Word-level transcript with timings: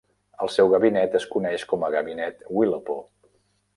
El 0.45 0.49
seu 0.53 0.69
gabinet 0.71 1.17
es 1.21 1.27
coneix 1.35 1.67
com 1.73 1.85
a 1.85 1.91
Gabinet 1.99 2.43
Wilopo. 2.61 2.97